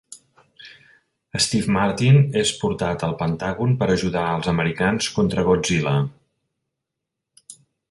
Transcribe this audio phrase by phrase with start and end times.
[1.43, 5.97] Steve Martin és portat al Pentàgon per ajudar als americans contra Godzilla.